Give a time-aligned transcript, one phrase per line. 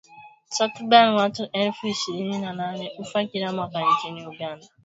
[0.57, 4.67] Takriban watu elfu ishirini na nane hufa kila mwaka nchini Uganda